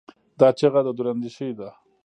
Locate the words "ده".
1.59-1.69